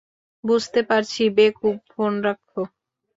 বুঝতে 0.43 0.79
পারছি, 0.89 1.21
বেকুব, 1.37 1.75
ফোন 1.89 2.13
রাখ। 2.25 2.39